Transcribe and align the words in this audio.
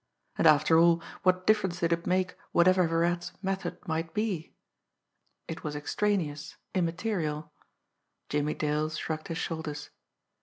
And, 0.35 0.47
after 0.47 0.79
all, 0.79 0.99
what 1.21 1.45
difference 1.45 1.79
did 1.79 1.93
it 1.93 2.07
make 2.07 2.35
whatever 2.53 2.87
Virat's 2.87 3.33
method 3.43 3.77
might 3.87 4.15
be! 4.15 4.55
It 5.47 5.63
was 5.63 5.75
extraneous, 5.75 6.57
immaterial. 6.73 7.53
Jimmie 8.27 8.55
Dale 8.55 8.89
shrugged 8.89 9.27
his 9.27 9.37
shoulders. 9.37 9.91